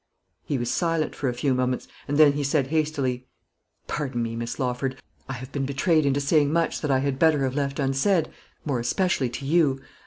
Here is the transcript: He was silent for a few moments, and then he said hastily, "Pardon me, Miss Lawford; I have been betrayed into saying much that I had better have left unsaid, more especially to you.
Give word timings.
He 0.43 0.57
was 0.57 0.71
silent 0.71 1.13
for 1.13 1.29
a 1.29 1.33
few 1.35 1.53
moments, 1.53 1.87
and 2.07 2.17
then 2.17 2.33
he 2.33 2.43
said 2.43 2.65
hastily, 2.73 3.27
"Pardon 3.85 4.23
me, 4.23 4.35
Miss 4.35 4.57
Lawford; 4.57 4.99
I 5.29 5.33
have 5.33 5.51
been 5.51 5.67
betrayed 5.67 6.07
into 6.07 6.19
saying 6.19 6.51
much 6.51 6.81
that 6.81 6.89
I 6.89 6.97
had 6.97 7.19
better 7.19 7.43
have 7.43 7.53
left 7.53 7.77
unsaid, 7.77 8.31
more 8.65 8.79
especially 8.79 9.29
to 9.29 9.45
you. 9.45 9.79